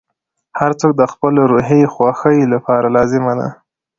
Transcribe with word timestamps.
•هر 0.59 0.71
څوک 0.79 0.91
د 0.97 1.03
خپل 1.13 1.33
روحي 1.51 1.81
خوښۍ 1.93 2.39
لپاره 2.53 2.87
لازمه 2.95 3.33
ده. 3.39 3.47